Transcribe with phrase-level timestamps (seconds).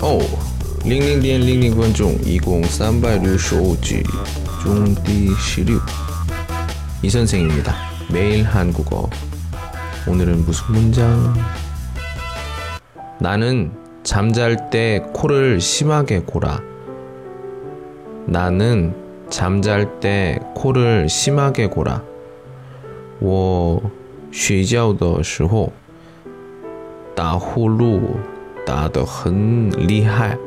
[0.00, 0.20] 哦，
[0.84, 4.02] 零零点零零分钟，一共三百六十五集，
[4.62, 5.78] 中第十六。
[7.02, 7.74] 이 선생입니다.
[8.12, 9.08] 매일 한국어.
[10.06, 11.34] 오늘은 무슨 문장?
[13.18, 13.72] 나는
[14.04, 16.60] 잠잘 때 코를 심하게 골아.
[18.26, 18.94] 나는
[19.30, 22.02] 잠잘 때 코를 심하게 골아.
[23.20, 23.82] 我
[24.30, 25.72] 睡觉的时候
[27.16, 28.00] 打呼噜
[28.67, 30.37] 打得很厉害。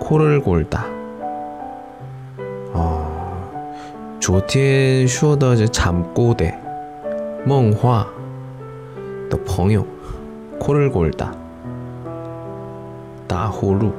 [0.00, 0.84] 코를 골다.
[2.74, 3.06] 어,
[4.20, 6.54] 昨天说的잠꼬대
[7.46, 8.06] 梦话
[9.30, 9.86] 的朋友
[10.58, 11.28] 코를 골다.
[13.26, 13.90] 打呼噜。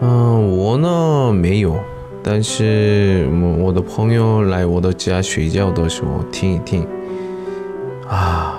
[0.00, 1.76] 嗯，我呢没有，
[2.24, 6.84] 但是我我的朋友来我的家睡觉的时候听一听，
[8.08, 8.58] 啊，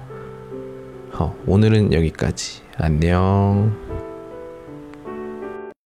[1.13, 2.61] 어, 오늘은 여기까지.
[2.77, 3.90] 안녕.